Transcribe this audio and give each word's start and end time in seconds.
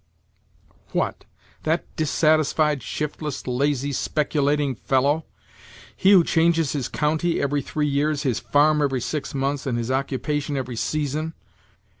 "What, 0.93 1.25
that 1.61 1.83
dissatisfied, 1.95 2.81
shiftless, 2.81 3.45
lazy, 3.45 3.91
speculating 3.91 4.73
fellow! 4.73 5.25
he 5.95 6.09
who 6.13 6.23
changes 6.23 6.71
his 6.71 6.87
county 6.89 7.39
every 7.39 7.61
three 7.61 7.85
years, 7.85 8.23
his 8.23 8.39
farm 8.39 8.81
every 8.81 9.01
six 9.01 9.35
months, 9.35 9.67
and 9.67 9.77
his 9.77 9.91
occupation 9.91 10.57
every 10.57 10.75
season! 10.75 11.35